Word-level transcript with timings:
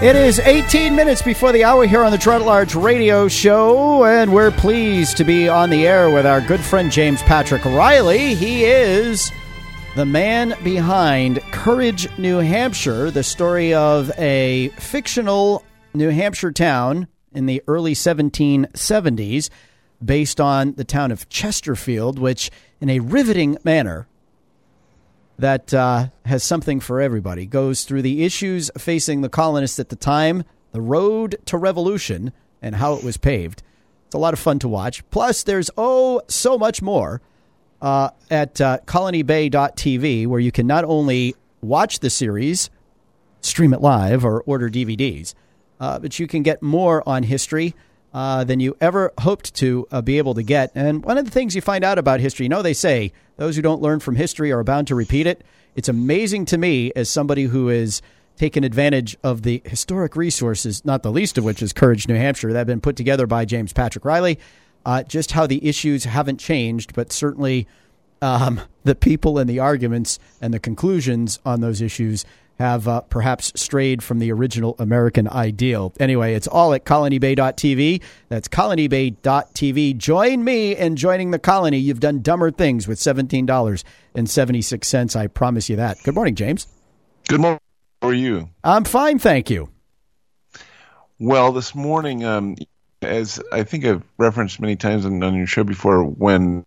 It 0.00 0.14
is 0.14 0.38
18 0.38 0.94
minutes 0.94 1.22
before 1.22 1.50
the 1.50 1.64
hour 1.64 1.84
here 1.84 2.04
on 2.04 2.12
the 2.12 2.18
Girard 2.18 2.42
at 2.42 2.46
Large 2.46 2.76
Radio 2.76 3.26
Show, 3.26 4.04
and 4.04 4.32
we're 4.32 4.52
pleased 4.52 5.16
to 5.16 5.24
be 5.24 5.48
on 5.48 5.70
the 5.70 5.88
air 5.88 6.08
with 6.08 6.24
our 6.24 6.40
good 6.40 6.60
friend 6.60 6.92
James 6.92 7.20
Patrick 7.22 7.64
Riley. 7.64 8.36
He 8.36 8.64
is 8.64 9.32
the 9.96 10.06
man 10.06 10.54
behind 10.62 11.42
Courage, 11.50 12.08
New 12.16 12.38
Hampshire, 12.38 13.10
the 13.10 13.24
story 13.24 13.74
of 13.74 14.12
a 14.16 14.68
fictional 14.78 15.64
New 15.94 16.10
Hampshire 16.10 16.52
town 16.52 17.08
in 17.32 17.46
the 17.46 17.60
early 17.66 17.94
1770s, 17.94 19.50
based 20.04 20.40
on 20.40 20.74
the 20.74 20.84
town 20.84 21.10
of 21.10 21.28
Chesterfield, 21.28 22.20
which, 22.20 22.52
in 22.80 22.88
a 22.88 23.00
riveting 23.00 23.58
manner, 23.64 24.06
that 25.38 25.72
uh, 25.72 26.08
has 26.24 26.42
something 26.42 26.80
for 26.80 27.00
everybody. 27.00 27.46
Goes 27.46 27.84
through 27.84 28.02
the 28.02 28.24
issues 28.24 28.70
facing 28.76 29.20
the 29.20 29.28
colonists 29.28 29.78
at 29.78 29.88
the 29.88 29.96
time, 29.96 30.44
the 30.72 30.80
road 30.80 31.36
to 31.46 31.56
revolution, 31.56 32.32
and 32.60 32.74
how 32.74 32.94
it 32.94 33.04
was 33.04 33.16
paved. 33.16 33.62
It's 34.06 34.14
a 34.14 34.18
lot 34.18 34.34
of 34.34 34.40
fun 34.40 34.58
to 34.60 34.68
watch. 34.68 35.08
Plus, 35.10 35.42
there's 35.42 35.70
oh 35.76 36.20
so 36.28 36.58
much 36.58 36.82
more 36.82 37.20
uh, 37.80 38.10
at 38.30 38.60
uh, 38.60 38.78
colonybay.tv, 38.86 40.26
where 40.26 40.40
you 40.40 40.50
can 40.50 40.66
not 40.66 40.84
only 40.84 41.34
watch 41.60 42.00
the 42.00 42.10
series, 42.10 42.70
stream 43.40 43.72
it 43.72 43.80
live, 43.80 44.24
or 44.24 44.42
order 44.42 44.68
DVDs, 44.68 45.34
uh, 45.78 45.98
but 45.98 46.18
you 46.18 46.26
can 46.26 46.42
get 46.42 46.62
more 46.62 47.08
on 47.08 47.22
history. 47.22 47.74
Uh, 48.14 48.42
than 48.42 48.58
you 48.58 48.74
ever 48.80 49.12
hoped 49.20 49.54
to 49.54 49.86
uh, 49.90 50.00
be 50.00 50.16
able 50.16 50.32
to 50.32 50.42
get. 50.42 50.72
And 50.74 51.04
one 51.04 51.18
of 51.18 51.26
the 51.26 51.30
things 51.30 51.54
you 51.54 51.60
find 51.60 51.84
out 51.84 51.98
about 51.98 52.20
history, 52.20 52.46
you 52.46 52.48
know, 52.48 52.62
they 52.62 52.72
say 52.72 53.12
those 53.36 53.54
who 53.54 53.60
don't 53.60 53.82
learn 53.82 54.00
from 54.00 54.16
history 54.16 54.50
are 54.50 54.64
bound 54.64 54.86
to 54.88 54.94
repeat 54.94 55.26
it. 55.26 55.44
It's 55.76 55.90
amazing 55.90 56.46
to 56.46 56.56
me 56.56 56.90
as 56.96 57.10
somebody 57.10 57.44
who 57.44 57.68
is 57.68 58.00
taken 58.38 58.64
advantage 58.64 59.16
of 59.22 59.42
the 59.42 59.60
historic 59.66 60.16
resources, 60.16 60.84
not 60.84 61.02
the 61.02 61.12
least 61.12 61.36
of 61.36 61.44
which 61.44 61.60
is 61.60 61.72
Courage, 61.74 62.08
New 62.08 62.14
Hampshire, 62.14 62.52
that 62.52 62.60
have 62.60 62.66
been 62.66 62.80
put 62.80 62.96
together 62.96 63.26
by 63.26 63.44
James 63.44 63.72
Patrick 63.72 64.04
Riley. 64.04 64.38
Uh, 64.86 65.02
just 65.02 65.32
how 65.32 65.46
the 65.46 65.68
issues 65.68 66.04
haven't 66.04 66.38
changed, 66.38 66.94
but 66.94 67.12
certainly 67.12 67.66
um, 68.22 68.60
the 68.84 68.94
people 68.94 69.38
and 69.38 69.50
the 69.50 69.58
arguments 69.58 70.18
and 70.40 70.54
the 70.54 70.60
conclusions 70.60 71.38
on 71.44 71.60
those 71.60 71.82
issues 71.82 72.24
have 72.58 72.88
uh, 72.88 73.02
perhaps 73.02 73.52
strayed 73.54 74.02
from 74.02 74.18
the 74.18 74.32
original 74.32 74.74
American 74.78 75.28
ideal. 75.28 75.92
Anyway, 76.00 76.34
it's 76.34 76.48
all 76.48 76.74
at 76.74 76.84
colonybay.tv. 76.84 78.02
That's 78.28 78.48
colonybay.tv. 78.48 79.96
Join 79.96 80.44
me 80.44 80.76
in 80.76 80.96
joining 80.96 81.30
the 81.30 81.38
colony. 81.38 81.78
You've 81.78 82.00
done 82.00 82.20
dumber 82.20 82.50
things 82.50 82.88
with 82.88 82.98
$17.76. 82.98 85.16
I 85.16 85.26
promise 85.28 85.68
you 85.68 85.76
that. 85.76 85.98
Good 86.02 86.14
morning, 86.14 86.34
James. 86.34 86.66
Good 87.28 87.40
morning. 87.40 87.60
How 88.02 88.08
are 88.08 88.14
you? 88.14 88.50
I'm 88.62 88.84
fine, 88.84 89.18
thank 89.18 89.50
you. 89.50 89.70
Well, 91.18 91.52
this 91.52 91.74
morning, 91.74 92.24
um, 92.24 92.56
as 93.02 93.40
I 93.52 93.64
think 93.64 93.84
I've 93.84 94.04
referenced 94.18 94.60
many 94.60 94.76
times 94.76 95.04
on, 95.04 95.22
on 95.22 95.34
your 95.34 95.46
show 95.46 95.64
before, 95.64 96.04
when 96.04 96.64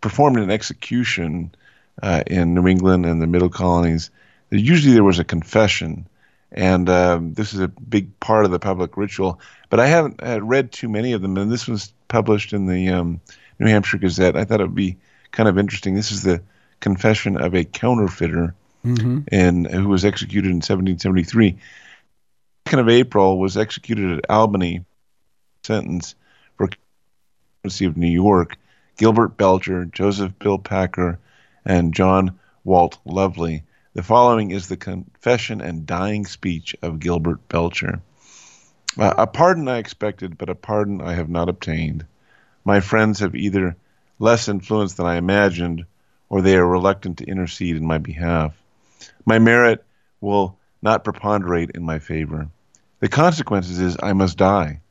performed 0.00 0.38
an 0.38 0.50
execution 0.50 1.54
uh, 2.02 2.22
in 2.26 2.54
New 2.54 2.66
England 2.66 3.06
and 3.06 3.20
the 3.20 3.26
Middle 3.26 3.48
Colonies, 3.48 4.10
usually 4.50 4.94
there 4.94 5.04
was 5.04 5.18
a 5.18 5.24
confession, 5.24 6.08
and 6.52 6.88
um, 6.88 7.34
this 7.34 7.54
is 7.54 7.60
a 7.60 7.68
big 7.68 8.18
part 8.20 8.44
of 8.44 8.50
the 8.50 8.58
public 8.58 8.96
ritual. 8.96 9.40
But 9.68 9.80
I 9.80 9.86
haven't 9.86 10.20
uh, 10.22 10.42
read 10.42 10.72
too 10.72 10.88
many 10.88 11.12
of 11.12 11.22
them, 11.22 11.36
and 11.36 11.50
this 11.50 11.68
was 11.68 11.92
published 12.08 12.52
in 12.52 12.66
the 12.66 12.88
um, 12.88 13.20
New 13.58 13.66
Hampshire 13.66 13.98
Gazette. 13.98 14.36
I 14.36 14.44
thought 14.44 14.60
it 14.60 14.64
would 14.64 14.74
be 14.74 14.96
kind 15.30 15.48
of 15.48 15.58
interesting. 15.58 15.94
This 15.94 16.12
is 16.12 16.22
the 16.22 16.42
confession 16.80 17.36
of 17.36 17.54
a 17.54 17.64
counterfeiter, 17.64 18.54
mm-hmm. 18.84 19.20
and 19.28 19.66
who 19.66 19.88
was 19.88 20.04
executed 20.04 20.48
in 20.48 20.56
1773. 20.56 21.58
Second 22.66 22.78
of 22.80 22.88
April 22.88 23.38
was 23.38 23.56
executed 23.56 24.18
at 24.18 24.30
Albany, 24.30 24.84
sentence 25.62 26.14
for 26.56 26.68
of 27.64 27.96
New 27.96 28.10
York. 28.10 28.56
Gilbert 29.00 29.38
Belcher, 29.38 29.86
Joseph 29.86 30.38
Bill 30.38 30.58
Packer, 30.58 31.18
and 31.64 31.94
John 31.94 32.38
Walt 32.64 32.98
Lovely. 33.06 33.62
The 33.92 34.04
following 34.04 34.52
is 34.52 34.68
the 34.68 34.76
confession 34.76 35.60
and 35.60 35.84
dying 35.84 36.24
speech 36.24 36.76
of 36.80 37.00
Gilbert 37.00 37.48
Belcher. 37.48 38.00
Uh, 38.96 39.14
a 39.18 39.26
pardon 39.26 39.66
I 39.66 39.78
expected, 39.78 40.38
but 40.38 40.48
a 40.48 40.54
pardon 40.54 41.00
I 41.00 41.14
have 41.14 41.28
not 41.28 41.48
obtained. 41.48 42.06
My 42.64 42.78
friends 42.78 43.18
have 43.18 43.34
either 43.34 43.74
less 44.20 44.48
influence 44.48 44.94
than 44.94 45.06
I 45.06 45.16
imagined, 45.16 45.86
or 46.28 46.40
they 46.40 46.54
are 46.54 46.66
reluctant 46.66 47.18
to 47.18 47.24
intercede 47.24 47.74
in 47.74 47.84
my 47.84 47.98
behalf. 47.98 48.54
My 49.26 49.40
merit 49.40 49.84
will 50.20 50.56
not 50.80 51.02
preponderate 51.02 51.72
in 51.72 51.82
my 51.82 51.98
favor. 51.98 52.48
The 53.00 53.08
consequences 53.08 53.80
is 53.80 53.96
I 54.00 54.12
must 54.12 54.38
die. 54.38 54.82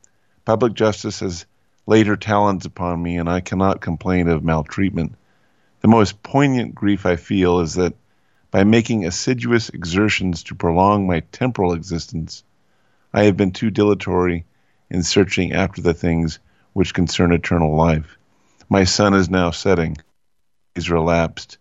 Public 0.43 0.73
justice 0.73 1.21
has 1.21 1.45
laid 1.88 2.07
her 2.07 2.17
talons 2.17 2.65
upon 2.65 3.01
me, 3.01 3.17
and 3.17 3.29
I 3.29 3.39
cannot 3.39 3.79
complain 3.79 4.27
of 4.27 4.43
maltreatment. 4.43 5.15
The 5.79 5.88
most 5.88 6.21
poignant 6.21 6.75
grief 6.75 7.05
I 7.05 7.15
feel 7.15 7.61
is 7.61 7.75
that 7.75 7.93
by 8.51 8.63
making 8.63 9.05
assiduous 9.05 9.69
exertions 9.69 10.43
to 10.43 10.55
prolong 10.55 11.05
my 11.05 11.19
temporal 11.31 11.73
existence, 11.73 12.43
I 13.13 13.23
have 13.25 13.37
been 13.37 13.51
too 13.51 13.69
dilatory 13.69 14.45
in 14.89 15.03
searching 15.03 15.53
after 15.53 15.81
the 15.81 15.93
things 15.93 16.39
which 16.73 16.93
concern 16.93 17.31
eternal 17.31 17.75
life. 17.75 18.17
My 18.67 18.85
sun 18.85 19.13
is 19.13 19.29
now 19.29 19.51
setting, 19.51 19.97
is 20.75 20.89
relapsed. 20.89 21.59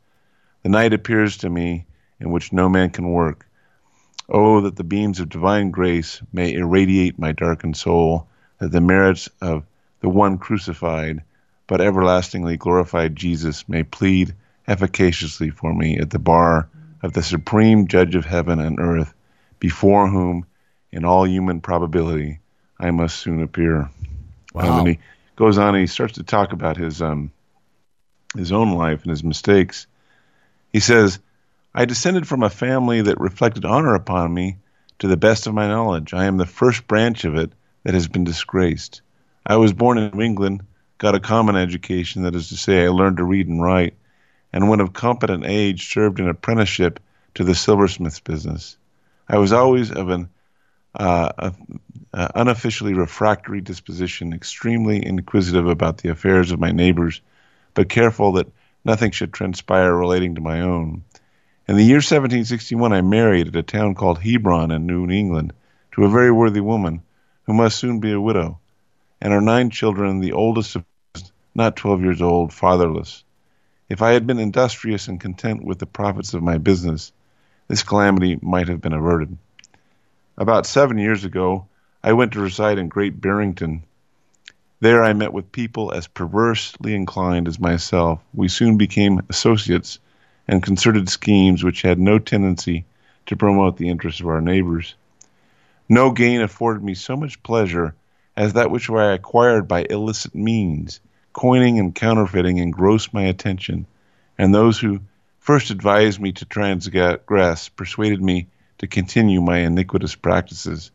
The 0.63 0.71
night 0.71 0.95
appears 0.95 1.37
to 1.39 1.51
me 1.51 1.87
in 2.21 2.31
which 2.31 2.53
no 2.53 2.69
man 2.71 2.91
can 2.91 3.11
work. 3.11 3.47
Oh, 4.31 4.63
that 4.63 4.77
the 4.77 4.85
beams 4.85 5.21
of 5.21 5.29
divine 5.29 5.71
grace 5.71 6.23
may 6.33 6.55
irradiate 6.55 7.19
my 7.19 7.33
darkened 7.33 7.77
soul, 7.77 8.29
that 8.61 8.73
the 8.73 8.81
merits 8.81 9.29
of 9.41 9.65
the 10.01 10.09
one 10.09 10.39
crucified 10.39 11.23
but 11.67 11.83
everlastingly 11.83 12.57
glorified 12.57 13.15
Jesus 13.15 13.69
may 13.69 13.83
plead 13.83 14.35
efficaciously 14.67 15.51
for 15.51 15.75
me 15.75 15.99
at 15.99 16.11
the 16.11 16.19
bar 16.19 16.69
of 17.03 17.13
the 17.13 17.23
supreme 17.23 17.87
judge 17.87 18.15
of 18.15 18.25
heaven 18.25 18.61
and 18.61 18.81
earth, 18.81 19.15
before 19.61 20.09
whom, 20.09 20.47
in 20.91 21.05
all 21.05 21.27
human 21.27 21.61
probability, 21.61 22.41
I 22.79 22.91
must 22.91 23.19
soon 23.19 23.43
appear. 23.43 23.91
Wow. 24.55 24.79
And 24.79 24.89
he 24.89 24.99
goes 25.37 25.59
on 25.59 25.75
and 25.75 25.81
he 25.81 25.87
starts 25.87 26.15
to 26.15 26.23
talk 26.23 26.53
about 26.53 26.77
his 26.77 27.03
um, 27.03 27.31
his 28.37 28.53
own 28.53 28.73
life 28.73 29.03
and 29.03 29.11
his 29.11 29.25
mistakes. 29.25 29.87
He 30.73 30.81
says, 30.81 31.19
I 31.75 31.85
descended 31.85 32.27
from 32.27 32.43
a 32.43 32.51
family 32.51 33.03
that 33.03 33.21
reflected 33.21 33.65
honor 33.65 33.95
upon 33.95 34.33
me 34.33 34.57
to 34.99 35.09
the 35.09 35.17
best 35.17 35.47
of 35.47 35.55
my 35.55 35.69
knowledge. 35.69 36.13
I 36.13 36.27
am 36.27 36.37
the 36.37 36.47
first 36.47 36.87
branch 36.87 37.25
of 37.25 37.37
it 37.37 37.51
that 37.85 37.95
has 37.95 38.09
been 38.09 38.25
disgraced. 38.25 39.01
I 39.47 39.57
was 39.57 39.73
born 39.73 39.97
in 39.99 40.11
New 40.13 40.23
England, 40.23 40.63
got 40.99 41.15
a 41.15 41.21
common 41.21 41.57
education, 41.57 42.23
that 42.23 42.35
is 42.35 42.49
to 42.49 42.57
say, 42.57 42.85
I 42.85 42.89
learned 42.89 43.19
to 43.19 43.25
read 43.25 43.49
and 43.49 43.63
write, 43.63 43.95
and 44.53 44.69
when 44.69 44.81
of 44.81 44.93
competent 44.93 45.45
age 45.47 45.93
served 45.93 46.21
an 46.21 46.29
apprenticeship 46.29 47.01
to 47.35 47.45
the 47.45 47.55
silversmith's 47.55 48.21
business. 48.21 48.77
I 49.29 49.39
was 49.39 49.53
always 49.53 49.91
of 49.91 50.09
an 50.09 50.29
uh, 50.95 51.31
a, 51.39 51.53
a 52.15 52.31
unofficially 52.35 52.95
refractory 52.95 53.61
disposition, 53.61 54.33
extremely 54.33 55.05
inquisitive 55.05 55.69
about 55.69 55.99
the 55.99 56.09
affairs 56.09 56.51
of 56.51 56.59
my 56.59 56.73
neighbors, 56.73 57.21
but 57.75 57.89
careful 57.89 58.33
that 58.33 58.51
nothing 58.85 59.11
should 59.11 59.33
transpire 59.33 59.95
relating 59.95 60.35
to 60.35 60.41
my 60.41 60.63
own. 60.63 61.05
In 61.69 61.77
the 61.77 61.85
year 61.85 61.97
1761, 61.97 62.93
I 62.93 63.03
married 63.03 63.49
at 63.49 63.57
a 63.57 63.63
town 63.63 63.95
called 63.95 64.19
Hebron 64.19 64.71
in 64.71 64.87
New 64.87 65.09
England 65.11 65.53
to 65.93 66.05
a 66.05 66.09
very 66.09 66.33
worthy 66.33 66.61
woman 66.61 67.03
who 67.45 67.53
must 67.53 67.79
soon 67.79 68.01
be 68.01 68.13
a 68.13 68.21
widow, 68.21 68.59
and 69.21 69.33
our 69.33 69.41
nine 69.41 69.71
children, 69.71 70.21
the 70.21 70.33
oldest 70.33 70.77
of 70.77 70.85
not 71.55 71.77
12 71.77 72.03
years 72.03 72.23
old, 72.23 72.53
fatherless. 72.53 73.25
If 73.89 74.03
I 74.03 74.13
had 74.13 74.27
been 74.27 74.39
industrious 74.39 75.09
and 75.09 75.19
content 75.19 75.65
with 75.65 75.79
the 75.79 75.87
profits 75.87 76.35
of 76.35 76.43
my 76.43 76.59
business, 76.59 77.11
this 77.69 77.83
calamity 77.83 78.39
might 78.43 78.69
have 78.69 78.83
been 78.83 78.93
averted. 78.93 79.39
About 80.37 80.67
seven 80.67 80.99
years 80.99 81.25
ago, 81.25 81.67
I 82.05 82.13
went 82.13 82.33
to 82.33 82.41
reside 82.41 82.79
in 82.79 82.89
Great 82.89 83.19
Barrington. 83.19 83.85
There 84.81 85.03
I 85.03 85.15
met 85.15 85.33
with 85.33 85.53
people 85.53 85.91
as 85.93 86.07
perversely 86.07 86.95
inclined 86.95 87.49
as 87.49 87.59
myself. 87.59 88.21
We 88.35 88.49
soon 88.49 88.77
became 88.77 89.23
associates 89.31 89.99
and 90.47 90.63
concerted 90.63 91.09
schemes 91.09 91.65
which 91.65 91.81
had 91.81 91.99
no 91.99 92.19
tendency 92.19 92.85
to 93.25 93.37
promote 93.37 93.79
the 93.79 93.89
interests 93.89 94.21
of 94.21 94.29
our 94.29 94.43
neighbors. 94.43 94.97
No 95.89 96.11
gain 96.11 96.43
afforded 96.43 96.85
me 96.85 96.95
so 96.95 97.17
much 97.17 97.43
pleasure 97.43 97.95
as 98.37 98.53
that 98.53 98.71
which 98.71 98.91
I 98.91 99.15
acquired 99.15 99.67
by 99.67 99.87
illicit 99.89 100.35
means 100.35 101.01
coining 101.39 101.79
and 101.79 101.95
counterfeiting 101.95 102.59
engrossed 102.59 103.15
my 103.15 103.23
attention, 103.23 103.87
and 104.39 104.53
those 104.53 104.77
who 104.77 104.99
first 105.39 105.71
advised 105.71 106.21
me 106.21 106.33
to 106.33 106.45
transgress 106.45 107.69
persuaded 107.69 108.21
me 108.21 108.49
to 108.77 108.89
continue 108.89 109.41
my 109.41 109.59
iniquitous 109.59 110.17
practices. 110.17 110.91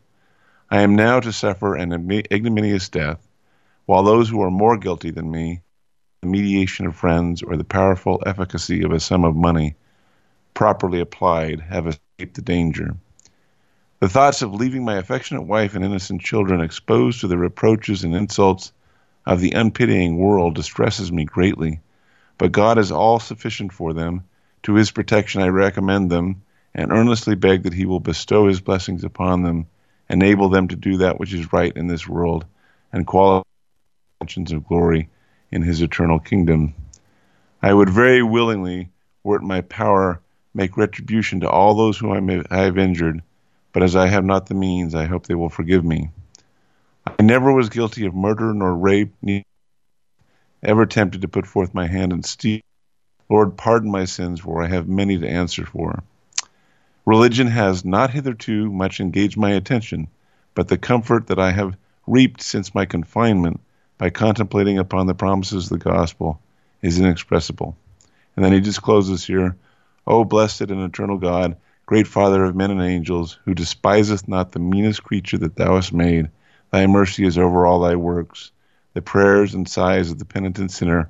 I 0.70 0.82
am 0.82 0.96
now 0.96 1.18
to 1.20 1.32
suffer 1.32 1.74
an 1.74 1.92
ignominious 2.30 2.90
death, 2.90 3.26
while 3.86 4.02
those 4.02 4.28
who 4.28 4.42
are 4.42 4.50
more 4.50 4.76
guilty 4.76 5.10
than 5.10 5.30
me, 5.30 5.62
the 6.20 6.28
mediation 6.28 6.84
of 6.84 6.94
friends 6.94 7.42
or 7.42 7.56
the 7.56 7.64
powerful 7.64 8.22
efficacy 8.26 8.82
of 8.82 8.92
a 8.92 9.00
sum 9.00 9.24
of 9.24 9.34
money, 9.34 9.76
properly 10.52 11.00
applied, 11.00 11.60
have 11.60 11.86
escaped 11.86 12.34
the 12.34 12.42
danger. 12.42 12.94
The 14.00 14.10
thoughts 14.10 14.42
of 14.42 14.52
leaving 14.52 14.84
my 14.84 14.98
affectionate 14.98 15.44
wife 15.44 15.74
and 15.74 15.82
innocent 15.82 16.20
children 16.20 16.60
exposed 16.60 17.22
to 17.22 17.28
the 17.28 17.38
reproaches 17.38 18.04
and 18.04 18.14
insults 18.14 18.73
of 19.26 19.40
the 19.40 19.50
unpitying 19.50 20.16
world 20.16 20.54
distresses 20.54 21.10
me 21.10 21.24
greatly. 21.24 21.80
But 22.38 22.52
God 22.52 22.78
is 22.78 22.92
all 22.92 23.20
sufficient 23.20 23.72
for 23.72 23.92
them. 23.92 24.24
To 24.64 24.74
his 24.74 24.90
protection 24.90 25.42
I 25.42 25.48
recommend 25.48 26.10
them, 26.10 26.42
and 26.74 26.90
earnestly 26.90 27.34
beg 27.34 27.62
that 27.62 27.74
he 27.74 27.86
will 27.86 28.00
bestow 28.00 28.48
his 28.48 28.60
blessings 28.60 29.04
upon 29.04 29.42
them, 29.42 29.66
enable 30.08 30.48
them 30.48 30.68
to 30.68 30.76
do 30.76 30.98
that 30.98 31.20
which 31.20 31.32
is 31.32 31.52
right 31.52 31.74
in 31.76 31.86
this 31.86 32.08
world, 32.08 32.44
and 32.92 33.06
qualify 33.06 33.44
of 34.20 34.66
glory 34.66 35.08
in 35.50 35.62
his 35.62 35.82
eternal 35.82 36.18
kingdom. 36.18 36.74
I 37.62 37.72
would 37.72 37.90
very 37.90 38.22
willingly, 38.22 38.88
were 39.22 39.36
it 39.36 39.42
my 39.42 39.60
power, 39.60 40.20
make 40.54 40.76
retribution 40.76 41.40
to 41.40 41.50
all 41.50 41.74
those 41.74 41.98
whom 41.98 42.12
I, 42.12 42.20
may, 42.20 42.42
I 42.50 42.62
have 42.62 42.78
injured, 42.78 43.22
but 43.72 43.82
as 43.82 43.96
I 43.96 44.06
have 44.06 44.24
not 44.24 44.46
the 44.46 44.54
means, 44.54 44.94
I 44.94 45.04
hope 45.04 45.26
they 45.26 45.34
will 45.34 45.48
forgive 45.48 45.84
me. 45.84 46.10
I 47.06 47.22
never 47.22 47.52
was 47.52 47.68
guilty 47.68 48.06
of 48.06 48.14
murder 48.14 48.52
nor 48.54 48.74
rape, 48.74 49.14
neither 49.20 49.44
ever 50.62 50.86
tempted 50.86 51.20
to 51.22 51.28
put 51.28 51.46
forth 51.46 51.74
my 51.74 51.86
hand 51.86 52.12
and 52.12 52.24
steal. 52.24 52.60
Lord, 53.28 53.56
pardon 53.56 53.90
my 53.90 54.04
sins, 54.04 54.40
for 54.40 54.62
I 54.62 54.68
have 54.68 54.88
many 54.88 55.18
to 55.18 55.28
answer 55.28 55.66
for. 55.66 56.02
Religion 57.06 57.46
has 57.48 57.84
not 57.84 58.10
hitherto 58.10 58.72
much 58.72 59.00
engaged 59.00 59.36
my 59.36 59.50
attention, 59.50 60.08
but 60.54 60.68
the 60.68 60.78
comfort 60.78 61.26
that 61.26 61.38
I 61.38 61.52
have 61.52 61.76
reaped 62.06 62.42
since 62.42 62.74
my 62.74 62.86
confinement 62.86 63.60
by 63.98 64.10
contemplating 64.10 64.78
upon 64.78 65.06
the 65.06 65.14
promises 65.14 65.64
of 65.64 65.78
the 65.78 65.84
gospel 65.84 66.40
is 66.80 66.98
inexpressible. 66.98 67.76
And 68.36 68.44
then 68.44 68.52
he 68.52 68.60
just 68.60 68.82
closes 68.82 69.24
here 69.24 69.56
O 70.06 70.24
blessed 70.24 70.62
and 70.62 70.80
eternal 70.80 71.18
God, 71.18 71.56
great 71.86 72.06
Father 72.06 72.44
of 72.44 72.56
men 72.56 72.70
and 72.70 72.82
angels, 72.82 73.38
who 73.44 73.54
despiseth 73.54 74.26
not 74.28 74.52
the 74.52 74.58
meanest 74.58 75.02
creature 75.02 75.38
that 75.38 75.56
thou 75.56 75.76
hast 75.76 75.92
made, 75.92 76.28
thy 76.74 76.88
mercy 76.88 77.24
is 77.24 77.38
over 77.38 77.66
all 77.66 77.80
thy 77.80 77.94
works. 77.94 78.50
The 78.94 79.02
prayers 79.02 79.54
and 79.54 79.68
sighs 79.68 80.10
of 80.10 80.18
the 80.18 80.24
penitent 80.24 80.72
sinner 80.72 81.08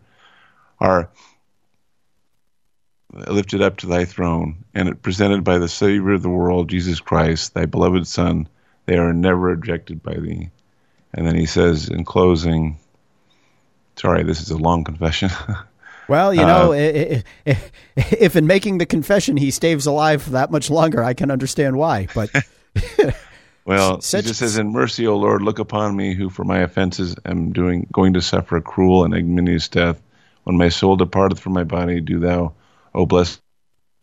are 0.78 1.08
lifted 3.14 3.62
up 3.62 3.78
to 3.78 3.86
thy 3.86 4.04
throne, 4.04 4.64
and 4.74 5.00
presented 5.00 5.42
by 5.42 5.56
the 5.56 5.68
Savior 5.68 6.12
of 6.12 6.22
the 6.22 6.28
world, 6.28 6.68
Jesus 6.68 7.00
Christ, 7.00 7.54
thy 7.54 7.64
beloved 7.64 8.06
Son. 8.06 8.46
They 8.86 8.98
are 8.98 9.14
never 9.14 9.38
rejected 9.38 10.02
by 10.02 10.14
thee. 10.14 10.50
And 11.14 11.26
then 11.26 11.34
he 11.34 11.46
says 11.46 11.88
in 11.88 12.04
closing, 12.04 12.78
sorry, 13.96 14.22
this 14.22 14.42
is 14.42 14.50
a 14.50 14.58
long 14.58 14.84
confession. 14.84 15.30
well, 16.08 16.34
you 16.34 16.42
know, 16.42 16.72
uh, 16.72 17.22
if, 17.46 17.72
if, 17.96 18.36
in 18.36 18.46
making 18.46 18.76
the 18.76 18.86
confession 18.86 19.38
he 19.38 19.50
stays 19.50 19.86
alive 19.86 20.30
that 20.32 20.50
much 20.50 20.68
longer, 20.68 21.02
I 21.02 21.14
can 21.14 21.30
understand 21.30 21.78
why. 21.78 22.08
But 22.14 22.30
well, 23.64 24.00
such, 24.00 24.24
he 24.24 24.28
just 24.28 24.40
says, 24.40 24.58
"In 24.58 24.72
mercy, 24.72 25.06
O 25.06 25.16
Lord, 25.16 25.42
look 25.42 25.58
upon 25.58 25.96
me, 25.96 26.14
who 26.14 26.30
for 26.30 26.44
my 26.44 26.58
offenses 26.58 27.16
am 27.24 27.52
doing 27.52 27.86
going 27.92 28.14
to 28.14 28.22
suffer 28.22 28.56
a 28.56 28.62
cruel 28.62 29.04
and 29.04 29.14
ignominious 29.14 29.68
death. 29.68 30.00
When 30.44 30.58
my 30.58 30.68
soul 30.68 30.96
departeth 30.96 31.40
from 31.40 31.54
my 31.54 31.64
body, 31.64 32.00
do 32.00 32.18
Thou, 32.18 32.52
O 32.94 33.06
bless, 33.06 33.40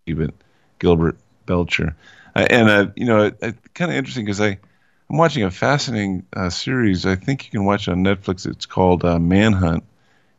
even 0.07 0.31
Gilbert 0.79 1.17
Belcher." 1.45 1.95
Uh, 2.35 2.47
and 2.49 2.69
uh, 2.69 2.87
you 2.95 3.05
know, 3.05 3.25
it, 3.25 3.37
it, 3.41 3.73
kind 3.73 3.91
of 3.91 3.97
interesting 3.97 4.25
because 4.25 4.41
I 4.41 4.57
I'm 5.11 5.17
watching 5.17 5.43
a 5.43 5.51
fascinating 5.51 6.25
uh, 6.33 6.49
series. 6.49 7.05
I 7.05 7.15
think 7.15 7.45
you 7.45 7.51
can 7.51 7.65
watch 7.65 7.89
on 7.89 8.03
Netflix. 8.03 8.47
It's 8.47 8.65
called 8.65 9.03
uh, 9.03 9.19
Manhunt. 9.19 9.83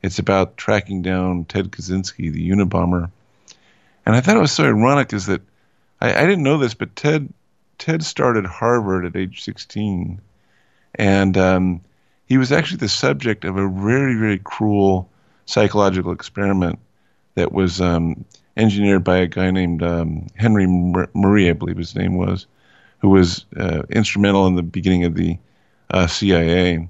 It's 0.02 0.18
about 0.18 0.56
tracking 0.56 1.02
down 1.02 1.44
Ted 1.44 1.70
Kaczynski, 1.70 2.32
the 2.32 2.50
Unabomber. 2.50 3.10
And 4.06 4.16
I 4.16 4.20
thought 4.20 4.36
it 4.36 4.40
was 4.40 4.50
so 4.50 4.64
ironic 4.64 5.12
is 5.12 5.26
that 5.26 5.42
I, 6.00 6.14
I 6.14 6.26
didn't 6.26 6.42
know 6.42 6.56
this, 6.56 6.74
but 6.74 6.96
Ted 6.96 7.32
Ted 7.78 8.04
started 8.04 8.46
Harvard 8.46 9.04
at 9.04 9.16
age 9.16 9.42
16, 9.42 10.20
and 10.96 11.36
um, 11.36 11.80
he 12.26 12.38
was 12.38 12.52
actually 12.52 12.78
the 12.78 12.88
subject 12.88 13.44
of 13.44 13.56
a 13.56 13.68
very 13.68 14.14
very 14.14 14.38
cruel 14.38 15.08
psychological 15.46 16.12
experiment 16.12 16.78
that 17.34 17.52
was 17.52 17.80
um, 17.80 18.24
engineered 18.56 19.04
by 19.04 19.16
a 19.18 19.26
guy 19.26 19.50
named 19.50 19.82
um, 19.82 20.26
Henry 20.36 20.66
Murray, 20.66 21.48
I 21.50 21.54
believe 21.54 21.78
his 21.78 21.96
name 21.96 22.16
was 22.16 22.46
who 23.02 23.08
was 23.08 23.44
uh, 23.56 23.82
instrumental 23.90 24.46
in 24.46 24.54
the 24.54 24.62
beginning 24.62 25.04
of 25.04 25.14
the 25.14 25.36
uh, 25.90 26.06
CIA. 26.06 26.88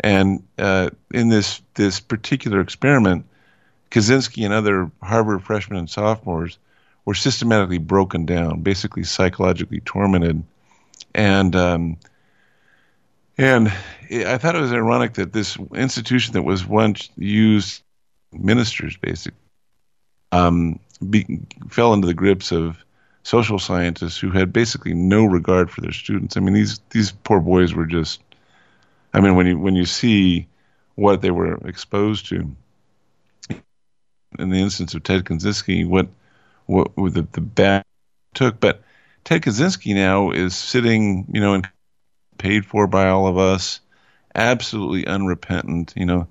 And 0.00 0.42
uh, 0.58 0.90
in 1.12 1.30
this 1.30 1.62
this 1.74 2.00
particular 2.00 2.60
experiment, 2.60 3.24
Kaczynski 3.90 4.44
and 4.44 4.52
other 4.52 4.90
Harvard 5.02 5.42
freshmen 5.42 5.78
and 5.78 5.88
sophomores 5.88 6.58
were 7.04 7.14
systematically 7.14 7.78
broken 7.78 8.24
down, 8.24 8.62
basically 8.62 9.04
psychologically 9.04 9.80
tormented, 9.80 10.42
and 11.14 11.54
um, 11.54 11.96
and 13.36 13.68
I 14.10 14.38
thought 14.38 14.54
it 14.54 14.60
was 14.60 14.72
ironic 14.72 15.14
that 15.14 15.32
this 15.32 15.58
institution 15.74 16.34
that 16.34 16.42
was 16.42 16.66
once 16.66 17.08
used 17.16 17.82
ministers, 18.32 18.96
basically, 18.96 19.38
um, 20.32 20.78
be, 21.08 21.40
fell 21.68 21.94
into 21.94 22.06
the 22.06 22.14
grips 22.14 22.52
of 22.52 22.78
social 23.22 23.58
scientists 23.58 24.18
who 24.18 24.30
had 24.30 24.52
basically 24.52 24.94
no 24.94 25.24
regard 25.24 25.70
for 25.70 25.80
their 25.80 25.92
students. 25.92 26.36
I 26.36 26.40
mean, 26.40 26.54
these 26.54 26.80
these 26.90 27.12
poor 27.12 27.40
boys 27.40 27.74
were 27.74 27.86
just. 27.86 28.20
I 29.12 29.20
mean, 29.20 29.36
when 29.36 29.46
you 29.46 29.58
when 29.58 29.74
you 29.74 29.86
see 29.86 30.48
what 30.94 31.20
they 31.20 31.30
were 31.30 31.56
exposed 31.66 32.26
to, 32.28 32.54
in 34.38 34.50
the 34.50 34.58
instance 34.58 34.94
of 34.94 35.02
Ted 35.02 35.24
Kaczynski, 35.24 35.86
what 35.86 36.08
what, 36.66 36.96
what 36.96 37.14
the 37.14 37.26
the 37.32 37.40
bad 37.40 37.84
took, 38.34 38.60
but 38.60 38.82
Ted 39.24 39.42
Kaczynski 39.42 39.94
now 39.94 40.30
is 40.30 40.54
sitting, 40.54 41.26
you 41.32 41.40
know, 41.40 41.54
and 41.54 41.68
paid 42.38 42.66
for 42.66 42.86
by 42.86 43.08
all 43.08 43.26
of 43.26 43.38
us, 43.38 43.80
absolutely 44.34 45.06
unrepentant. 45.06 45.94
You 45.96 46.06
know, 46.06 46.28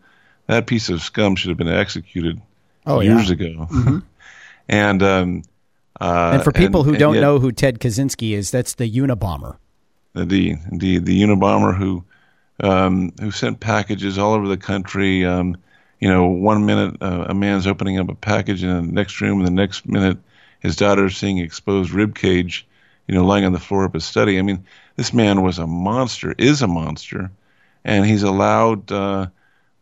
that 0.47 0.67
piece 0.67 0.89
of 0.89 1.01
scum 1.01 1.35
should 1.35 1.49
have 1.49 1.57
been 1.57 1.67
executed 1.67 2.41
oh, 2.85 2.99
years 2.99 3.29
yeah. 3.29 3.33
ago. 3.33 3.67
Mm-hmm. 3.71 3.99
and 4.69 5.03
um, 5.03 5.43
uh, 5.99 6.31
and 6.33 6.43
for 6.43 6.51
people 6.51 6.81
and, 6.81 6.91
who 6.91 6.97
don't 6.97 7.15
yet, 7.15 7.21
know 7.21 7.39
who 7.39 7.51
Ted 7.51 7.79
Kaczynski 7.79 8.33
is, 8.33 8.51
that's 8.51 8.75
the 8.75 8.91
Unabomber. 8.91 9.57
The 10.13 10.57
the 10.71 10.99
the 10.99 11.21
Unabomber 11.21 11.75
who 11.75 12.03
um, 12.61 13.13
who 13.19 13.31
sent 13.31 13.59
packages 13.59 14.17
all 14.17 14.33
over 14.33 14.47
the 14.47 14.57
country. 14.57 15.25
Um, 15.25 15.57
you 16.03 16.09
know, 16.09 16.25
one 16.25 16.65
minute 16.65 17.01
uh, 17.01 17.27
a 17.29 17.33
man's 17.33 17.65
opening 17.65 17.97
up 17.97 18.09
a 18.09 18.15
package 18.15 18.61
in 18.61 18.75
the 18.75 18.81
next 18.81 19.21
room, 19.21 19.39
and 19.39 19.47
the 19.47 19.51
next 19.51 19.87
minute 19.87 20.17
his 20.59 20.75
daughter's 20.75 21.15
seeing 21.15 21.37
exposed 21.37 21.91
rib 21.91 22.13
cage. 22.13 22.67
You 23.07 23.15
know, 23.15 23.23
lying 23.23 23.45
on 23.45 23.53
the 23.53 23.59
floor 23.59 23.85
of 23.85 23.93
his 23.93 24.03
study. 24.03 24.37
I 24.37 24.41
mean, 24.41 24.65
this 24.97 25.13
man 25.13 25.43
was 25.43 25.59
a 25.59 25.65
monster, 25.65 26.35
is 26.37 26.61
a 26.61 26.67
monster, 26.67 27.31
and 27.85 28.05
he's 28.05 28.23
allowed 28.23 28.91
uh, 28.91 29.27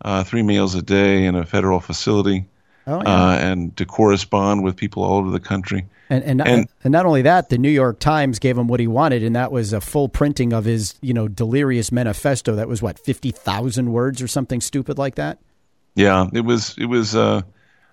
uh, 0.06 0.24
three 0.24 0.44
meals 0.44 0.76
a 0.76 0.84
day 0.84 1.26
in 1.26 1.34
a 1.34 1.44
federal 1.44 1.80
facility. 1.80 2.46
Oh, 2.86 3.02
yeah. 3.02 3.10
uh, 3.10 3.38
and 3.40 3.76
to 3.78 3.86
correspond 3.88 4.64
with 4.64 4.76
people 4.76 5.04
all 5.04 5.18
over 5.18 5.32
the 5.32 5.40
country. 5.40 5.88
And 6.12 6.24
and, 6.24 6.48
and 6.48 6.68
and 6.84 6.92
not 6.92 7.08
only 7.08 7.24
that, 7.24 7.50
the 7.50 7.58
New 7.58 7.70
York 7.70 7.98
Times 7.98 8.38
gave 8.38 8.60
him 8.60 8.68
what 8.68 8.80
he 8.80 8.86
wanted, 8.86 9.24
and 9.24 9.36
that 9.36 9.52
was 9.52 9.74
a 9.74 9.82
full 9.82 10.08
printing 10.08 10.54
of 10.54 10.66
his 10.66 10.94
you 11.02 11.16
know 11.16 11.28
delirious 11.28 11.92
manifesto. 11.92 12.54
That 12.54 12.68
was 12.68 12.80
what 12.80 13.00
fifty 13.00 13.32
thousand 13.32 13.92
words 13.92 14.22
or 14.22 14.28
something 14.28 14.62
stupid 14.62 15.00
like 15.00 15.16
that. 15.16 15.40
Yeah, 15.96 16.28
it 16.34 16.42
was. 16.42 16.76
It 16.78 16.86
was. 16.86 17.16
Uh, 17.16 17.42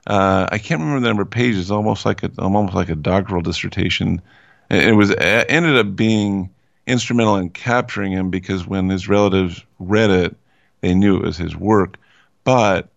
uh, 0.06 0.48
I 0.50 0.58
can't 0.58 0.80
remember 0.80 1.00
the 1.00 1.08
number 1.08 1.22
of 1.22 1.30
pages. 1.30 1.70
Almost 1.70 2.06
like 2.06 2.22
a 2.22 2.30
almost 2.38 2.74
like 2.74 2.88
a 2.88 2.96
doctoral 2.96 3.42
dissertation. 3.42 4.22
It 4.70 4.94
was 4.94 5.14
ended 5.18 5.76
up 5.76 5.96
being 5.96 6.50
instrumental 6.86 7.36
in 7.36 7.50
capturing 7.50 8.12
him 8.12 8.30
because 8.30 8.66
when 8.66 8.88
his 8.88 9.08
relatives 9.08 9.62
read 9.78 10.10
it, 10.10 10.36
they 10.80 10.94
knew 10.94 11.16
it 11.16 11.24
was 11.24 11.36
his 11.36 11.56
work. 11.56 11.96
But 12.44 12.88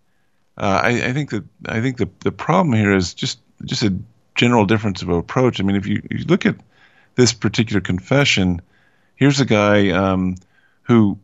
uh, 0.58 0.82
I, 0.84 0.90
I, 0.90 1.14
think 1.14 1.32
that 1.32 1.44
I 1.66 1.82
think 1.82 1.98
the 1.98 2.10
the 2.20 2.32
problem 2.32 2.74
here 2.74 2.94
is 2.96 3.14
just 3.14 3.40
just 3.66 3.84
a 3.84 3.98
general 4.36 4.66
difference 4.66 5.02
of 5.02 5.10
approach. 5.10 5.60
I 5.60 5.64
mean, 5.64 5.76
if 5.76 5.88
you, 5.88 6.02
you 6.10 6.26
look 6.26 6.46
at 6.46 6.56
this 7.16 7.34
particular 7.34 7.82
confession, 7.82 8.62
here's 9.16 9.40
a 9.40 9.46
guy 9.46 9.90
um, 9.90 10.36
who, 10.84 11.18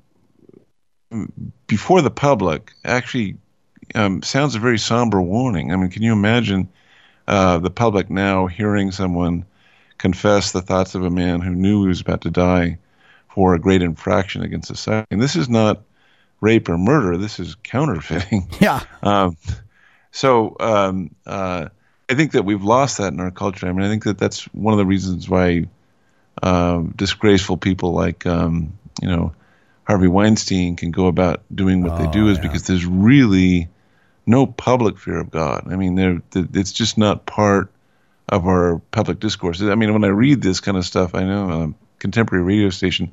before 1.67 2.01
the 2.01 2.11
public, 2.11 2.73
actually 2.83 3.37
um, 3.95 4.21
sounds 4.21 4.55
a 4.55 4.59
very 4.59 4.79
somber 4.79 5.21
warning. 5.21 5.71
I 5.71 5.75
mean, 5.75 5.89
can 5.89 6.03
you 6.03 6.13
imagine 6.13 6.69
uh, 7.27 7.59
the 7.59 7.69
public 7.69 8.09
now 8.09 8.47
hearing 8.47 8.91
someone 8.91 9.45
confess 9.97 10.51
the 10.51 10.61
thoughts 10.61 10.95
of 10.95 11.03
a 11.03 11.09
man 11.09 11.41
who 11.41 11.51
knew 11.51 11.83
he 11.83 11.87
was 11.87 12.01
about 12.01 12.21
to 12.21 12.29
die 12.29 12.77
for 13.29 13.53
a 13.53 13.59
great 13.59 13.81
infraction 13.81 14.41
against 14.43 14.67
society? 14.67 15.07
And 15.11 15.21
this 15.21 15.35
is 15.35 15.49
not 15.49 15.83
rape 16.41 16.69
or 16.69 16.77
murder. 16.77 17.17
This 17.17 17.39
is 17.39 17.55
counterfeiting. 17.55 18.49
Yeah. 18.59 18.83
Um, 19.01 19.37
so 20.11 20.55
um, 20.59 21.15
uh, 21.25 21.67
I 22.09 22.13
think 22.15 22.31
that 22.31 22.43
we've 22.43 22.63
lost 22.63 22.97
that 22.97 23.13
in 23.13 23.19
our 23.19 23.31
culture. 23.31 23.67
I 23.67 23.71
mean, 23.71 23.85
I 23.85 23.89
think 23.89 24.03
that 24.05 24.17
that's 24.17 24.45
one 24.53 24.73
of 24.73 24.77
the 24.77 24.85
reasons 24.85 25.29
why 25.29 25.65
uh, 26.41 26.83
disgraceful 26.95 27.57
people 27.57 27.93
like 27.93 28.25
um, 28.25 28.77
you 29.01 29.07
know 29.07 29.33
Harvey 29.83 30.07
Weinstein 30.07 30.75
can 30.75 30.91
go 30.91 31.07
about 31.07 31.43
doing 31.53 31.81
what 31.81 31.93
oh, 31.93 31.97
they 31.97 32.11
do 32.11 32.29
is 32.29 32.37
yeah. 32.37 32.43
because 32.43 32.67
there's 32.67 32.85
really 32.85 33.67
no 34.27 34.45
public 34.45 34.99
fear 34.99 35.19
of 35.19 35.31
God. 35.31 35.71
I 35.71 35.75
mean, 35.75 36.21
it's 36.35 36.71
just 36.71 36.97
not 36.97 37.25
part 37.25 37.71
of 38.29 38.45
our 38.45 38.79
public 38.91 39.19
discourse. 39.19 39.61
I 39.61 39.73
mean, 39.75 39.93
when 39.93 40.03
I 40.03 40.09
read 40.09 40.41
this 40.41 40.59
kind 40.59 40.77
of 40.77 40.85
stuff, 40.85 41.15
I 41.15 41.23
know 41.23 41.49
um, 41.49 41.75
contemporary 41.99 42.43
radio 42.43 42.69
station. 42.69 43.11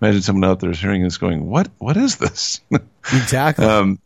Imagine 0.00 0.22
someone 0.22 0.48
out 0.48 0.60
there 0.60 0.70
is 0.70 0.80
hearing 0.80 1.02
this, 1.02 1.18
going, 1.18 1.48
"What? 1.48 1.68
What 1.78 1.96
is 1.96 2.16
this?" 2.16 2.60
Exactly. 3.12 3.66
um, 3.66 3.98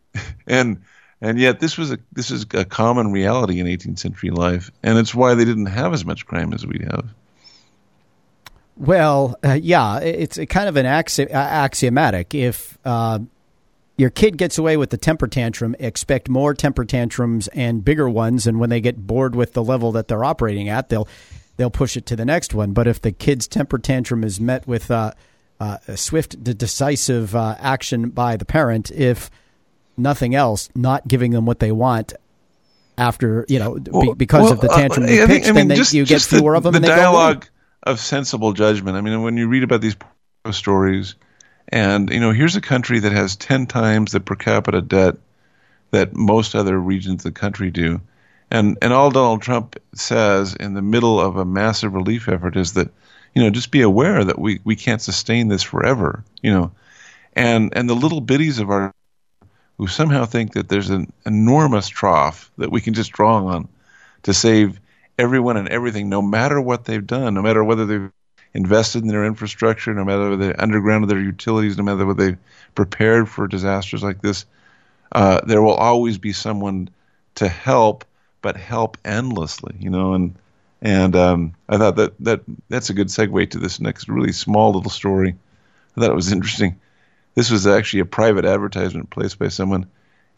and 0.47 0.83
and 1.21 1.39
yet 1.39 1.61
this 1.61 1.79
was 1.79 1.93
a 1.93 1.99
this 2.13 2.31
is 2.31 2.47
a 2.55 2.65
common 2.65 3.13
reality 3.13 3.61
in 3.61 3.67
18th 3.67 3.99
century 3.99 4.31
life, 4.31 4.71
and 4.83 4.99
it's 4.99 5.15
why 5.15 5.35
they 5.35 5.45
didn't 5.45 5.67
have 5.67 5.93
as 5.93 6.05
much 6.05 6.27
crime 6.27 6.53
as 6.53 6.67
we 6.67 6.81
have. 6.91 7.07
Well, 8.79 9.39
uh, 9.43 9.55
yeah, 9.55 9.99
it's 10.01 10.37
a 10.37 10.47
kind 10.47 10.69
of 10.69 10.77
an 10.77 10.85
axi- 10.85 11.31
axiomatic. 11.31 12.35
If 12.35 12.77
uh, 12.85 13.21
your 13.97 14.11
kid 14.11 14.37
gets 14.37 14.59
away 14.59 14.77
with 14.77 14.91
the 14.91 14.97
temper 14.97 15.27
tantrum, 15.27 15.75
expect 15.79 16.29
more 16.29 16.55
temper 16.55 16.85
tantrums 16.85 17.49
and 17.49 17.85
bigger 17.85 18.09
ones, 18.09 18.47
and 18.47 18.61
when 18.61 18.71
they 18.71 18.81
get 18.81 19.07
bored 19.07 19.35
with 19.35 19.55
the 19.55 19.65
level 19.65 19.93
that 19.93 20.09
they're 20.09 20.25
operating 20.25 20.69
at, 20.69 20.89
they'll 20.89 21.09
they'll 21.57 21.71
push 21.71 21.97
it 21.97 22.07
to 22.07 22.17
the 22.17 22.25
next 22.25 22.55
one. 22.55 22.73
But 22.73 22.87
if 22.87 23.01
the 23.01 23.13
kid's 23.13 23.49
temper 23.49 23.79
tantrum 23.79 24.23
is 24.23 24.41
met 24.41 24.67
with 24.67 24.91
uh, 24.91 25.13
uh, 25.59 25.79
a 25.89 25.97
swift, 25.97 26.43
decisive 26.45 27.35
uh, 27.35 27.57
action 27.59 28.11
by 28.11 28.37
the 28.37 28.45
parent, 28.45 28.91
if 28.91 29.31
nothing 29.97 30.35
else, 30.35 30.69
not 30.75 31.09
giving 31.09 31.33
them 31.33 31.47
what 31.47 31.61
they 31.61 31.73
want 31.73 32.13
after 32.99 33.45
you 33.49 33.59
know 33.59 33.79
well, 33.91 34.15
because 34.15 34.45
well, 34.45 34.53
of 34.53 34.61
the 34.61 34.69
tantrum 34.69 35.07
you 35.07 35.27
pitch, 35.27 35.49
I 35.49 35.53
mean, 35.53 35.69
then 35.69 35.77
just, 35.77 35.93
they, 35.93 35.99
you 35.99 36.07
get 36.07 36.21
fewer 36.21 36.53
the, 36.53 36.57
of 36.59 36.63
them. 36.65 36.75
The 36.75 36.81
dialogue 36.81 37.47
of 37.83 38.01
sensible 38.01 38.53
judgment. 38.53 38.97
I 38.97 39.01
mean, 39.01 39.23
when 39.23 39.37
you 39.37 39.49
read 39.49 39.63
about 39.63 39.81
these 39.81 39.97
stories, 40.51 41.15
and 41.69 42.11
you 42.11 42.21
know, 42.21 42.33
here's 42.33 42.57
a 42.57 42.61
country 42.61 43.01
that 43.01 43.13
has 43.13 43.37
ten 43.37 43.67
times 43.67 44.13
the 44.13 44.21
per 44.21 44.35
capita 44.35 44.81
debt 44.81 45.17
that 45.91 46.15
most 46.15 46.55
other 46.55 46.79
regions 46.79 47.25
of 47.25 47.35
the 47.35 47.41
country 47.41 47.71
do, 47.71 48.01
and 48.51 48.79
and 48.83 48.93
all 48.93 49.11
Donald 49.11 49.43
Trump 49.43 49.77
says 49.95 50.55
in 50.55 50.75
the 50.75 50.83
middle 50.83 51.21
of 51.21 51.37
a 51.37 51.45
massive 51.45 51.95
relief 51.95 52.29
effort 52.29 52.57
is 52.57 52.75
that, 52.75 52.91
you 53.35 53.43
know, 53.43 53.51
just 53.51 53.71
be 53.71 53.83
aware 53.83 54.25
that 54.25 54.39
we 54.39 54.61
we 54.65 54.77
can't 54.77 55.03
sustain 55.03 55.49
this 55.49 55.63
forever, 55.63 56.23
you 56.43 56.53
know, 56.53 56.71
and 57.35 57.73
and 57.77 57.89
the 57.89 57.95
little 57.95 58.21
biddies 58.21 58.59
of 58.59 58.71
our 58.71 58.93
who 59.79 59.87
somehow 59.87 60.25
think 60.25 60.55
that 60.55 60.69
there's 60.69 60.91
an 60.91 61.13
enormous 61.27 61.89
trough 61.89 62.51
that 62.57 62.71
we 62.73 62.81
can 62.81 62.95
just 62.95 63.13
draw 63.13 63.45
on 63.45 63.69
to 64.23 64.33
save 64.33 64.81
everyone 65.19 65.57
and 65.57 65.69
everything, 65.69 66.09
no 66.09 66.23
matter 66.23 66.61
what 66.61 66.85
they've 66.85 67.07
done, 67.07 67.35
no 67.35 67.43
matter 67.43 67.63
whether 67.63 67.85
they've 67.85 68.11
invested 68.57 69.03
in 69.03 69.09
their 69.09 69.25
infrastructure, 69.25 69.93
no 69.93 70.05
matter 70.05 70.31
whether 70.31 70.49
they 70.49 70.53
undergrounded 70.55 71.09
their 71.09 71.21
utilities, 71.21 71.77
no 71.77 71.85
matter 71.85 72.07
whether 72.07 72.25
they've 72.25 72.39
prepared 72.75 73.29
for 73.29 73.47
disasters 73.47 74.03
like 74.03 74.23
this, 74.23 74.47
uh, 75.13 75.41
there 75.47 75.63
will 75.63 75.75
always 75.75 76.19
be 76.19 76.33
someone 76.33 76.89
to 77.37 77.49
help, 77.49 78.05
but 78.41 78.57
help 78.57 78.97
endlessly, 79.05 79.77
you 79.79 79.91
know. 79.91 80.15
And 80.15 80.35
and 80.81 81.15
um, 81.15 81.55
I 81.69 81.77
thought 81.77 81.97
that 81.97 82.15
that 82.21 82.41
that's 82.69 82.91
a 82.91 82.95
good 82.95 83.09
segue 83.09 83.51
to 83.51 83.59
this 83.59 83.81
next 83.81 84.09
really 84.09 84.33
small 84.33 84.73
little 84.73 84.91
story. 84.91 85.37
I 85.97 86.01
thought 86.01 86.11
it 86.11 86.17
was 86.17 86.33
interesting. 86.33 86.81
This 87.35 87.51
was 87.51 87.67
actually 87.67 88.01
a 88.01 88.07
private 88.07 88.47
advertisement 88.47 89.11
placed 89.11 89.39
by 89.39 89.49
someone. 89.49 89.87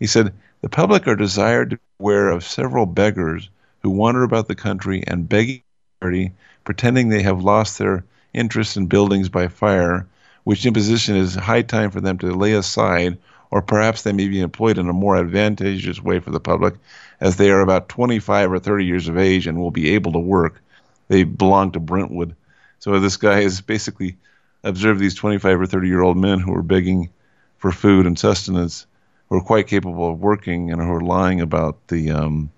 He 0.00 0.06
said, 0.06 0.34
"The 0.60 0.68
public 0.68 1.06
are 1.06 1.16
desired 1.16 1.70
to 1.70 1.76
be 1.76 1.82
aware 2.00 2.30
of 2.30 2.44
several 2.44 2.86
beggars 2.86 3.48
who 3.82 3.90
wander 3.90 4.24
about 4.24 4.48
the 4.48 4.56
country 4.56 5.04
and 5.06 5.28
begging 5.28 5.62
charity, 6.00 6.32
pretending 6.64 7.08
they 7.08 7.22
have 7.22 7.42
lost 7.42 7.78
their 7.78 8.04
interest 8.34 8.76
in 8.76 8.86
buildings 8.86 9.28
by 9.28 9.48
fire, 9.48 10.06
which 10.44 10.64
imposition 10.66 11.16
is 11.16 11.34
high 11.34 11.62
time 11.62 11.90
for 11.90 12.00
them 12.00 12.18
to 12.18 12.34
lay 12.34 12.52
aside, 12.52 13.18
or 13.50 13.62
perhaps 13.62 14.02
they 14.02 14.12
may 14.12 14.28
be 14.28 14.40
employed 14.40 14.78
in 14.78 14.88
a 14.88 14.92
more 14.92 15.16
advantageous 15.16 16.02
way 16.02 16.20
for 16.20 16.30
the 16.30 16.40
public, 16.40 16.74
as 17.20 17.36
they 17.36 17.50
are 17.50 17.60
about 17.60 17.88
25 17.88 18.52
or 18.52 18.58
30 18.58 18.84
years 18.84 19.08
of 19.08 19.18
age 19.18 19.46
and 19.46 19.58
will 19.58 19.70
be 19.70 19.90
able 19.90 20.12
to 20.12 20.18
work. 20.18 20.60
They 21.08 21.24
belong 21.24 21.72
to 21.72 21.80
Brentwood. 21.80 22.34
So 22.78 22.98
this 23.00 23.16
guy 23.16 23.42
has 23.42 23.60
basically 23.60 24.16
observed 24.62 25.00
these 25.00 25.14
25 25.14 25.60
or 25.60 25.66
30 25.66 25.88
year 25.88 26.02
old 26.02 26.16
men 26.16 26.38
who 26.38 26.54
are 26.54 26.62
begging 26.62 27.08
for 27.56 27.72
food 27.72 28.06
and 28.06 28.16
sustenance, 28.18 28.86
who 29.28 29.36
are 29.36 29.40
quite 29.42 29.66
capable 29.66 30.10
of 30.10 30.20
working 30.20 30.70
and 30.70 30.80
who 30.80 30.92
are 30.92 31.00
lying 31.00 31.40
about 31.40 31.88
the 31.88 32.10
um, 32.10 32.50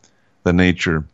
the 0.42 0.52
nature 0.52 1.04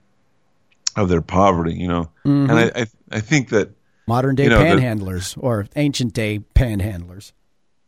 of 0.96 1.08
their 1.08 1.20
poverty, 1.20 1.74
you 1.74 1.88
know. 1.88 2.10
Mm-hmm. 2.24 2.50
And 2.50 2.52
I, 2.52 2.80
I, 2.80 2.86
I 3.12 3.20
think 3.20 3.50
that 3.50 3.70
modern 4.06 4.34
day 4.34 4.44
you 4.44 4.50
know, 4.50 4.60
panhandlers 4.60 5.34
the, 5.34 5.40
or 5.40 5.66
ancient 5.76 6.14
day 6.14 6.40
panhandlers. 6.54 7.32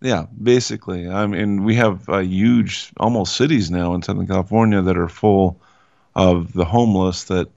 Yeah, 0.00 0.26
basically. 0.40 1.08
I 1.08 1.26
mean, 1.26 1.64
we 1.64 1.74
have 1.74 2.08
uh, 2.08 2.18
huge, 2.18 2.92
almost 2.98 3.36
cities 3.36 3.70
now 3.70 3.94
in 3.94 4.02
Southern 4.02 4.28
California 4.28 4.80
that 4.82 4.96
are 4.96 5.08
full 5.08 5.60
of 6.14 6.52
the 6.52 6.64
homeless 6.64 7.24
that 7.24 7.48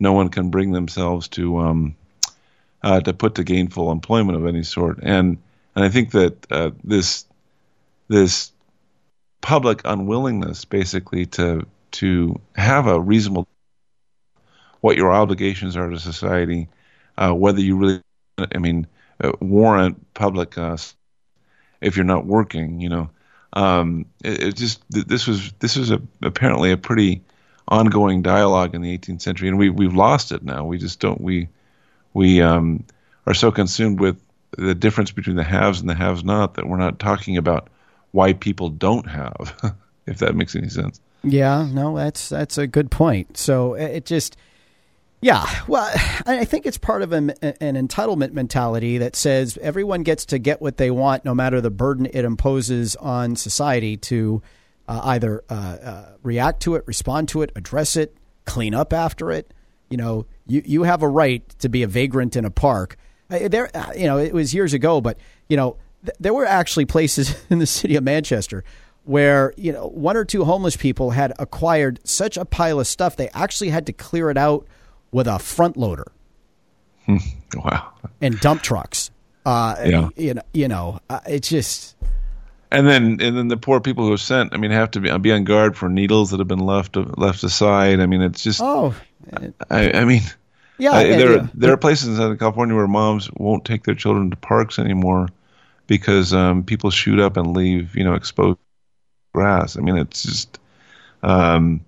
no 0.00 0.12
one 0.12 0.28
can 0.28 0.50
bring 0.50 0.72
themselves 0.72 1.28
to 1.28 1.58
um, 1.58 1.96
uh, 2.82 3.00
to 3.00 3.12
put 3.12 3.36
to 3.36 3.44
gainful 3.44 3.92
employment 3.92 4.36
of 4.36 4.46
any 4.46 4.62
sort. 4.62 4.98
And 5.02 5.38
and 5.76 5.84
I 5.84 5.88
think 5.88 6.12
that 6.12 6.50
uh, 6.50 6.70
this 6.82 7.26
this 8.08 8.52
public 9.40 9.82
unwillingness, 9.84 10.64
basically, 10.64 11.26
to 11.26 11.66
to 11.92 12.40
have 12.56 12.88
a 12.88 13.00
reasonable 13.00 13.46
what 14.84 14.98
your 14.98 15.10
obligations 15.10 15.78
are 15.78 15.88
to 15.88 15.98
society, 15.98 16.68
uh, 17.16 17.32
whether 17.32 17.58
you 17.58 17.74
really, 17.74 18.02
I 18.54 18.58
mean, 18.58 18.86
uh, 19.18 19.32
warrant 19.40 20.12
public 20.12 20.58
uh, 20.58 20.76
if 21.80 21.96
you're 21.96 22.04
not 22.04 22.26
working. 22.26 22.82
You 22.82 22.90
know, 22.90 23.10
um, 23.54 24.04
it, 24.22 24.42
it, 24.42 24.56
just 24.56 24.82
this 24.90 25.26
was 25.26 25.54
this 25.60 25.76
was 25.76 25.90
a, 25.90 26.02
apparently 26.22 26.70
a 26.70 26.76
pretty 26.76 27.22
ongoing 27.66 28.20
dialogue 28.20 28.74
in 28.74 28.82
the 28.82 28.98
18th 28.98 29.22
century, 29.22 29.48
and 29.48 29.56
we 29.56 29.70
we've 29.70 29.94
lost 29.94 30.32
it 30.32 30.42
now. 30.42 30.66
We 30.66 30.76
just 30.76 31.00
don't 31.00 31.18
we 31.18 31.48
we 32.12 32.42
um, 32.42 32.84
are 33.24 33.32
so 33.32 33.50
consumed 33.50 34.00
with 34.00 34.20
the 34.58 34.74
difference 34.74 35.12
between 35.12 35.36
the 35.36 35.44
haves 35.44 35.80
and 35.80 35.88
the 35.88 35.94
haves 35.94 36.24
not 36.24 36.54
that 36.54 36.68
we're 36.68 36.76
not 36.76 36.98
talking 36.98 37.38
about 37.38 37.70
why 38.10 38.34
people 38.34 38.68
don't 38.68 39.08
have, 39.08 39.74
if 40.06 40.18
that 40.18 40.34
makes 40.34 40.54
any 40.54 40.68
sense. 40.68 41.00
Yeah, 41.22 41.66
no, 41.72 41.96
that's 41.96 42.28
that's 42.28 42.58
a 42.58 42.66
good 42.66 42.90
point. 42.90 43.38
So 43.38 43.72
it 43.72 44.04
just, 44.04 44.36
yeah, 45.24 45.48
well, 45.66 45.90
I 46.26 46.44
think 46.44 46.66
it's 46.66 46.76
part 46.76 47.00
of 47.00 47.14
an, 47.14 47.30
an 47.40 47.76
entitlement 47.76 48.32
mentality 48.32 48.98
that 48.98 49.16
says 49.16 49.58
everyone 49.62 50.02
gets 50.02 50.26
to 50.26 50.38
get 50.38 50.60
what 50.60 50.76
they 50.76 50.90
want, 50.90 51.24
no 51.24 51.34
matter 51.34 51.62
the 51.62 51.70
burden 51.70 52.04
it 52.12 52.26
imposes 52.26 52.94
on 52.96 53.34
society 53.34 53.96
to 53.96 54.42
uh, 54.86 55.00
either 55.04 55.42
uh, 55.48 55.54
uh, 55.54 56.12
react 56.22 56.60
to 56.64 56.74
it, 56.74 56.84
respond 56.86 57.30
to 57.30 57.40
it, 57.40 57.52
address 57.56 57.96
it, 57.96 58.14
clean 58.44 58.74
up 58.74 58.92
after 58.92 59.30
it. 59.30 59.54
You 59.88 59.96
know, 59.96 60.26
you 60.46 60.60
you 60.62 60.82
have 60.82 61.02
a 61.02 61.08
right 61.08 61.48
to 61.60 61.70
be 61.70 61.82
a 61.82 61.86
vagrant 61.86 62.36
in 62.36 62.44
a 62.44 62.50
park. 62.50 62.98
There, 63.30 63.74
uh, 63.74 63.94
you 63.96 64.04
know, 64.04 64.18
it 64.18 64.34
was 64.34 64.52
years 64.52 64.74
ago, 64.74 65.00
but 65.00 65.18
you 65.48 65.56
know, 65.56 65.78
th- 66.04 66.18
there 66.20 66.34
were 66.34 66.44
actually 66.44 66.84
places 66.84 67.34
in 67.48 67.60
the 67.60 67.66
city 67.66 67.96
of 67.96 68.04
Manchester 68.04 68.62
where 69.04 69.54
you 69.56 69.72
know 69.72 69.86
one 69.88 70.18
or 70.18 70.26
two 70.26 70.44
homeless 70.44 70.76
people 70.76 71.12
had 71.12 71.32
acquired 71.38 71.98
such 72.04 72.36
a 72.36 72.44
pile 72.44 72.78
of 72.78 72.86
stuff 72.86 73.16
they 73.16 73.30
actually 73.30 73.70
had 73.70 73.86
to 73.86 73.92
clear 73.94 74.28
it 74.28 74.36
out 74.36 74.66
with 75.14 75.28
a 75.28 75.38
front 75.38 75.76
loader. 75.76 76.10
wow! 77.54 77.92
And 78.20 78.38
dump 78.40 78.62
trucks. 78.62 79.10
Uh, 79.46 79.76
yeah. 79.84 80.08
You 80.16 80.34
know, 80.34 80.42
you 80.52 80.68
know, 80.68 81.00
uh, 81.08 81.20
it's 81.26 81.48
just. 81.48 81.96
And 82.72 82.88
then, 82.88 83.20
and 83.20 83.36
then 83.38 83.46
the 83.46 83.56
poor 83.56 83.80
people 83.80 84.04
who 84.04 84.12
are 84.12 84.18
sent. 84.18 84.52
I 84.52 84.56
mean, 84.56 84.72
have 84.72 84.90
to 84.92 85.00
be 85.00 85.16
be 85.18 85.32
on 85.32 85.44
guard 85.44 85.76
for 85.76 85.88
needles 85.88 86.30
that 86.30 86.40
have 86.40 86.48
been 86.48 86.66
left 86.66 86.96
left 86.96 87.44
aside. 87.44 88.00
I 88.00 88.06
mean, 88.06 88.20
it's 88.20 88.42
just. 88.42 88.60
Oh. 88.62 88.94
I, 89.70 89.92
I 89.92 90.04
mean. 90.04 90.22
Yeah, 90.76 90.90
I, 90.90 91.04
there 91.04 91.36
yeah. 91.36 91.46
there 91.54 91.72
are 91.72 91.76
places 91.76 92.08
in 92.08 92.16
Southern 92.16 92.36
California 92.36 92.74
where 92.74 92.88
moms 92.88 93.30
won't 93.34 93.64
take 93.64 93.84
their 93.84 93.94
children 93.94 94.30
to 94.30 94.36
parks 94.36 94.80
anymore 94.80 95.28
because 95.86 96.32
um, 96.34 96.64
people 96.64 96.90
shoot 96.90 97.20
up 97.20 97.36
and 97.36 97.56
leave, 97.56 97.94
you 97.94 98.02
know, 98.02 98.14
exposed 98.14 98.58
grass. 99.32 99.76
I 99.76 99.82
mean, 99.82 99.96
it's 99.96 100.24
just, 100.24 100.58
um, 101.22 101.84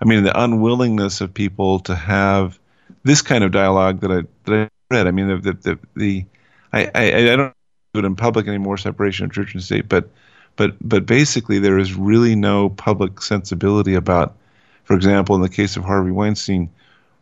I 0.00 0.04
mean, 0.04 0.22
the 0.22 0.40
unwillingness 0.40 1.20
of 1.20 1.34
people 1.34 1.80
to 1.80 1.96
have 1.96 2.59
this 3.02 3.22
kind 3.22 3.44
of 3.44 3.52
dialogue 3.52 4.00
that 4.00 4.10
I 4.10 4.22
that 4.44 4.70
I 4.90 4.94
read. 4.94 5.06
I 5.06 5.10
mean, 5.10 5.28
the 5.28 5.36
the, 5.36 5.52
the, 5.52 5.78
the 5.96 6.24
I, 6.72 6.90
I, 6.94 7.32
I 7.32 7.36
don't 7.36 7.54
do 7.94 8.00
it 8.00 8.04
in 8.04 8.16
public 8.16 8.46
anymore, 8.46 8.76
separation 8.76 9.24
of 9.24 9.32
church 9.32 9.54
and 9.54 9.62
state, 9.62 9.88
but 9.88 10.08
but 10.56 10.76
but 10.80 11.06
basically 11.06 11.58
there 11.58 11.78
is 11.78 11.94
really 11.94 12.34
no 12.34 12.68
public 12.68 13.22
sensibility 13.22 13.94
about, 13.94 14.36
for 14.84 14.94
example, 14.94 15.34
in 15.34 15.42
the 15.42 15.48
case 15.48 15.76
of 15.76 15.84
Harvey 15.84 16.10
Weinstein, 16.10 16.70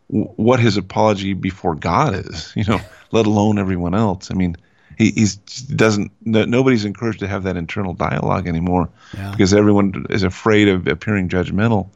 w- 0.09 0.29
what 0.35 0.59
his 0.59 0.77
apology 0.77 1.33
before 1.33 1.75
God 1.75 2.13
is, 2.13 2.53
you 2.55 2.65
know, 2.65 2.79
let 3.11 3.25
alone 3.25 3.57
everyone 3.57 3.95
else. 3.95 4.29
I 4.31 4.33
mean, 4.35 4.55
he 4.97 5.11
he's 5.11 5.35
doesn't 5.35 6.11
nobody's 6.21 6.85
encouraged 6.85 7.21
to 7.21 7.27
have 7.27 7.43
that 7.43 7.57
internal 7.57 7.93
dialogue 7.93 8.47
anymore 8.47 8.89
yeah. 9.15 9.31
because 9.31 9.53
everyone 9.53 10.05
is 10.09 10.23
afraid 10.23 10.67
of 10.67 10.87
appearing 10.87 11.29
judgmental. 11.29 11.87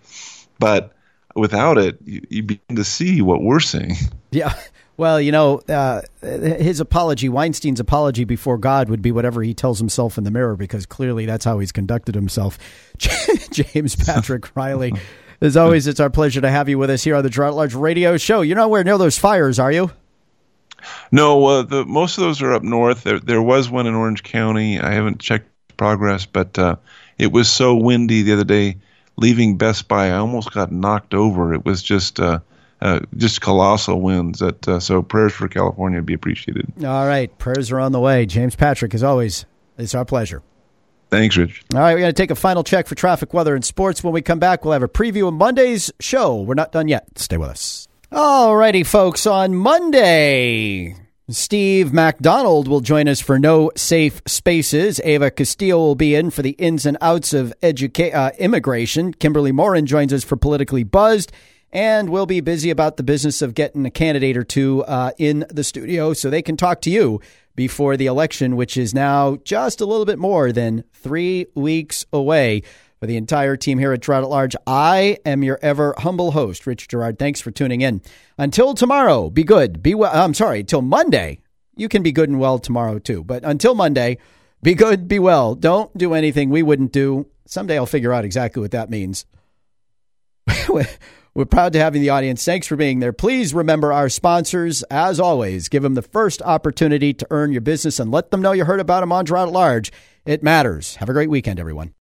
But 0.59 0.93
without 1.35 1.77
it, 1.77 1.97
you, 2.05 2.21
you 2.29 2.43
begin 2.43 2.75
to 2.75 2.83
see 2.83 3.21
what 3.21 3.41
we're 3.41 3.59
seeing. 3.59 3.95
Yeah. 4.31 4.53
Well, 4.95 5.19
you 5.19 5.31
know, 5.31 5.57
uh, 5.67 6.03
his 6.21 6.79
apology, 6.79 7.27
Weinstein's 7.27 7.79
apology 7.79 8.25
before 8.25 8.59
God, 8.59 8.89
would 8.89 9.01
be 9.01 9.11
whatever 9.11 9.41
he 9.41 9.55
tells 9.55 9.79
himself 9.79 10.19
in 10.19 10.23
the 10.23 10.29
mirror, 10.29 10.55
because 10.55 10.85
clearly 10.85 11.25
that's 11.25 11.43
how 11.45 11.57
he's 11.57 11.71
conducted 11.71 12.13
himself. 12.13 12.59
James 13.51 13.95
Patrick 13.95 14.55
Riley, 14.55 14.93
as 15.41 15.57
always, 15.57 15.87
it's 15.87 15.99
our 15.99 16.11
pleasure 16.11 16.41
to 16.41 16.49
have 16.49 16.69
you 16.69 16.77
with 16.77 16.91
us 16.91 17.03
here 17.03 17.15
on 17.15 17.23
the 17.23 17.31
Girard 17.31 17.53
at 17.53 17.55
Large 17.55 17.73
Radio 17.73 18.17
Show. 18.17 18.41
You're 18.41 18.55
nowhere 18.55 18.83
near 18.83 18.99
those 18.99 19.17
fires, 19.17 19.57
are 19.57 19.71
you? 19.71 19.89
No, 21.11 21.43
uh, 21.45 21.61
the 21.63 21.85
most 21.85 22.19
of 22.19 22.25
those 22.25 22.43
are 22.43 22.53
up 22.53 22.61
north. 22.61 23.03
There, 23.03 23.19
there 23.19 23.41
was 23.41 23.71
one 23.71 23.87
in 23.87 23.95
Orange 23.95 24.21
County. 24.21 24.79
I 24.79 24.91
haven't 24.91 25.19
checked 25.19 25.49
progress, 25.75 26.27
but 26.27 26.59
uh, 26.59 26.75
it 27.17 27.31
was 27.31 27.49
so 27.49 27.75
windy 27.75 28.21
the 28.21 28.33
other 28.33 28.43
day. 28.43 28.77
Leaving 29.17 29.57
Best 29.57 29.87
Buy, 29.87 30.07
I 30.07 30.17
almost 30.17 30.51
got 30.51 30.71
knocked 30.71 31.13
over. 31.13 31.53
It 31.53 31.65
was 31.65 31.83
just 31.83 32.19
uh, 32.19 32.39
uh, 32.81 32.99
just 33.15 33.41
colossal 33.41 34.01
winds. 34.01 34.39
That 34.39 34.67
uh, 34.67 34.79
so 34.79 35.01
prayers 35.01 35.33
for 35.33 35.47
California 35.47 35.99
would 35.99 36.05
be 36.05 36.13
appreciated. 36.13 36.71
All 36.83 37.07
right, 37.07 37.35
prayers 37.37 37.71
are 37.71 37.79
on 37.79 37.91
the 37.91 37.99
way. 37.99 38.25
James 38.25 38.55
Patrick, 38.55 38.93
as 38.93 39.03
always, 39.03 39.45
it's 39.77 39.95
our 39.95 40.05
pleasure. 40.05 40.41
Thanks, 41.09 41.37
Rich. 41.37 41.63
All 41.75 41.79
right, 41.79 41.93
we're 41.93 41.99
going 41.99 42.09
to 42.13 42.21
take 42.21 42.31
a 42.31 42.35
final 42.35 42.63
check 42.63 42.87
for 42.87 42.95
traffic, 42.95 43.35
weather, 43.35 43.53
and 43.53 43.63
sports. 43.63 44.03
When 44.03 44.13
we 44.13 44.23
come 44.23 44.39
back, 44.39 44.65
we'll 44.65 44.71
have 44.73 44.81
a 44.81 44.87
preview 44.87 45.27
of 45.27 45.35
Monday's 45.35 45.91
show. 45.99 46.41
We're 46.41 46.55
not 46.55 46.71
done 46.71 46.87
yet. 46.87 47.19
Stay 47.19 47.37
with 47.37 47.49
us. 47.49 47.87
All 48.11 48.55
righty, 48.55 48.83
folks. 48.83 49.27
On 49.27 49.53
Monday, 49.55 50.95
Steve 51.29 51.93
MacDonald 51.93 52.67
will 52.67 52.81
join 52.81 53.07
us 53.07 53.21
for 53.21 53.39
No 53.39 53.71
Safe 53.77 54.21
Spaces. 54.27 54.99
Ava 55.05 55.31
Castillo 55.31 55.77
will 55.77 55.95
be 55.95 56.15
in 56.15 56.29
for 56.31 56.41
the 56.41 56.51
ins 56.51 56.85
and 56.85 56.97
outs 56.99 57.31
of 57.31 57.53
educa- 57.61 58.13
uh, 58.13 58.31
immigration. 58.39 59.13
Kimberly 59.13 59.53
Morin 59.53 59.85
joins 59.85 60.11
us 60.11 60.25
for 60.25 60.35
Politically 60.35 60.83
Buzzed. 60.83 61.31
And 61.71 62.09
we'll 62.09 62.25
be 62.25 62.41
busy 62.41 62.69
about 62.69 62.97
the 62.97 63.03
business 63.03 63.41
of 63.41 63.55
getting 63.55 63.85
a 63.85 63.89
candidate 63.89 64.35
or 64.35 64.43
two 64.43 64.83
uh, 64.83 65.11
in 65.17 65.45
the 65.49 65.63
studio 65.63 66.11
so 66.11 66.29
they 66.29 66.41
can 66.41 66.57
talk 66.57 66.81
to 66.81 66.89
you 66.89 67.21
before 67.55 67.95
the 67.95 68.05
election, 68.05 68.57
which 68.57 68.75
is 68.75 68.93
now 68.93 69.37
just 69.45 69.79
a 69.79 69.85
little 69.85 70.05
bit 70.05 70.19
more 70.19 70.51
than 70.51 70.83
three 70.91 71.45
weeks 71.55 72.05
away. 72.11 72.63
For 73.03 73.07
the 73.07 73.17
entire 73.17 73.57
team 73.57 73.79
here 73.79 73.91
at 73.91 73.99
Girard 73.99 74.23
at 74.23 74.29
Large, 74.29 74.55
I 74.65 75.17
am 75.25 75.43
your 75.43 75.59
ever 75.61 75.93
humble 75.97 76.31
host, 76.31 76.65
Rich 76.65 76.87
Girard. 76.87 77.19
Thanks 77.19 77.41
for 77.41 77.51
tuning 77.51 77.81
in. 77.81 78.01
Until 78.37 78.73
tomorrow, 78.73 79.29
be 79.29 79.43
good, 79.43 79.83
be 79.83 79.93
well. 79.93 80.15
Uh, 80.15 80.23
I'm 80.23 80.33
sorry, 80.33 80.61
until 80.61 80.81
Monday. 80.81 81.39
You 81.75 81.89
can 81.89 82.01
be 82.01 82.13
good 82.13 82.29
and 82.29 82.39
well 82.39 82.59
tomorrow 82.59 82.99
too, 82.99 83.21
but 83.21 83.43
until 83.43 83.75
Monday, 83.75 84.19
be 84.61 84.73
good, 84.73 85.09
be 85.09 85.19
well. 85.19 85.53
Don't 85.53 85.93
do 85.97 86.13
anything 86.13 86.49
we 86.49 86.63
wouldn't 86.63 86.93
do. 86.93 87.27
Someday 87.45 87.75
I'll 87.75 87.85
figure 87.85 88.13
out 88.13 88.23
exactly 88.23 88.61
what 88.61 88.71
that 88.71 88.89
means. 88.89 89.25
We're 90.69 91.43
proud 91.43 91.73
to 91.73 91.79
have 91.79 91.95
you 91.95 91.99
in 91.99 92.03
the 92.03 92.11
audience. 92.11 92.45
Thanks 92.45 92.67
for 92.67 92.77
being 92.77 92.99
there. 92.99 93.11
Please 93.11 93.53
remember 93.53 93.91
our 93.91 94.07
sponsors. 94.07 94.81
As 94.83 95.19
always, 95.19 95.67
give 95.67 95.83
them 95.83 95.95
the 95.95 96.01
first 96.03 96.41
opportunity 96.41 97.13
to 97.15 97.27
earn 97.31 97.51
your 97.51 97.59
business 97.59 97.99
and 97.99 98.11
let 98.11 98.31
them 98.31 98.41
know 98.41 98.53
you 98.53 98.63
heard 98.63 98.79
about 98.79 99.01
them 99.01 99.11
on 99.11 99.25
Girard 99.25 99.49
at 99.49 99.53
Large. 99.53 99.91
It 100.25 100.41
matters. 100.41 100.95
Have 100.95 101.09
a 101.09 101.13
great 101.13 101.29
weekend, 101.29 101.59
everyone. 101.59 101.91